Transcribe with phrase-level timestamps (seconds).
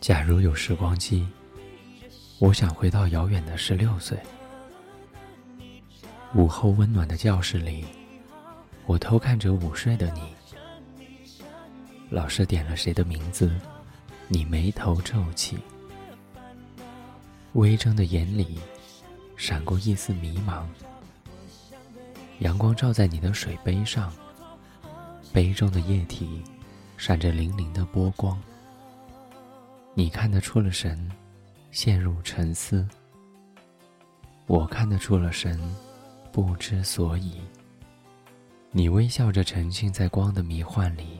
[0.00, 1.26] 假如有时光机，
[2.38, 4.16] 我想回到遥远的十六岁。
[6.34, 7.84] 午后温暖的教室里，
[8.86, 10.22] 我偷看着午睡的你。
[12.10, 13.52] 老师点了谁的名字，
[14.28, 15.58] 你眉头皱起。
[17.54, 18.58] 微睁的眼里，
[19.36, 20.64] 闪过一丝迷茫。
[22.38, 24.12] 阳光照在你的水杯上，
[25.32, 26.42] 杯中的液体
[26.96, 28.40] 闪着粼粼的波光。
[29.98, 31.10] 你看得出了神，
[31.72, 32.86] 陷入沉思；
[34.46, 35.58] 我看得出了神，
[36.30, 37.40] 不知所以。
[38.70, 41.18] 你微笑着沉浸在光的迷幻里，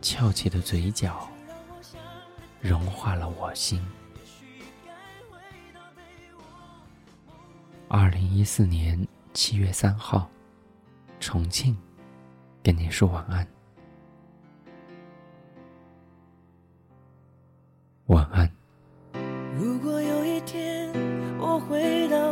[0.00, 1.28] 翘起的嘴角
[2.62, 3.86] 融化了我心。
[7.86, 10.26] 二零一四年七月三号，
[11.20, 11.76] 重庆，
[12.62, 13.46] 跟你说晚安。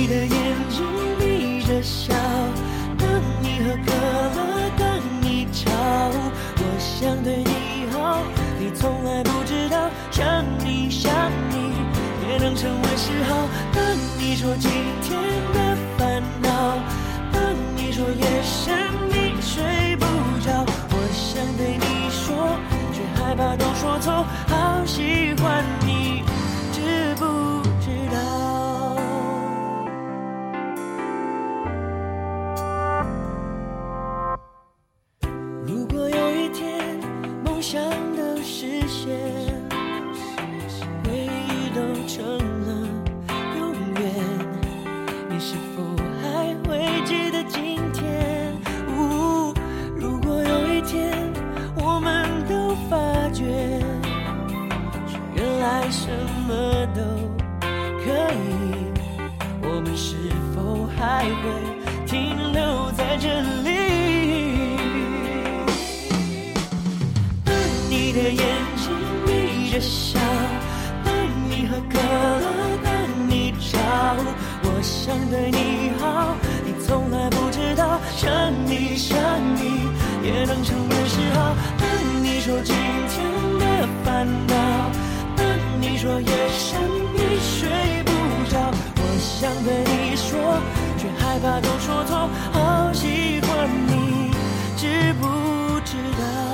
[0.00, 0.30] 你的眼
[0.70, 0.82] 睛
[1.18, 2.14] 眯着笑，
[2.96, 3.06] 当
[3.42, 3.92] 你喝可
[4.34, 5.70] 乐，当你吵，
[6.56, 8.22] 我想对你好，
[8.58, 11.12] 你从来不知道，想你想
[11.50, 11.74] 你
[12.26, 13.46] 也能成为嗜好。
[13.74, 13.84] 当
[14.18, 14.70] 你说今
[15.02, 15.20] 天
[15.52, 15.76] 的
[55.80, 56.10] 原来什
[56.46, 57.00] 么都
[58.04, 58.36] 可以，
[59.62, 60.14] 我们是
[60.54, 61.32] 否还会
[62.06, 63.70] 停留在这里？
[67.46, 67.54] 当
[67.88, 68.44] 你的眼
[68.76, 68.92] 睛
[69.24, 70.20] 眯着笑，
[71.02, 71.14] 当
[71.48, 72.44] 你喝可乐，
[72.84, 72.92] 当
[73.26, 73.78] 你吵，
[74.62, 78.30] 我想对你好，你从来不知道，想
[78.66, 79.16] 你想
[79.56, 79.88] 你
[80.28, 81.56] 也能成为嗜好。
[81.78, 81.88] 当
[82.22, 82.76] 你说今
[83.08, 83.24] 天
[83.58, 84.49] 的烦恼，
[86.00, 86.80] 说夜深
[87.12, 87.68] 你睡
[88.04, 88.10] 不
[88.50, 90.58] 着，我想对你说，
[90.96, 94.30] 却害怕都说错，好喜欢你，
[94.78, 95.26] 知不
[95.84, 96.49] 知道？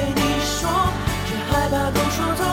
[0.00, 0.70] 对你说
[1.26, 2.49] 却害怕都说错